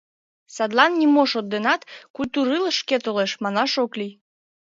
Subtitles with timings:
[0.55, 1.81] Садлан нимо шот денат
[2.15, 4.13] «культур илыш шке толеш» манаш ок лий.